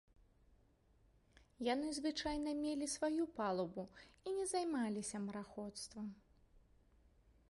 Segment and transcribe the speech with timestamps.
[1.73, 3.83] Яны звычайна мелі сваю палубу
[4.31, 6.07] і не займаліся мараходствам.